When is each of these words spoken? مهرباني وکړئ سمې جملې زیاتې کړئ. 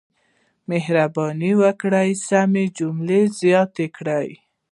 مهرباني 0.69 1.51
وکړئ 1.61 2.09
سمې 2.27 2.65
جملې 2.77 3.21
زیاتې 3.39 3.85
کړئ. 3.97 4.29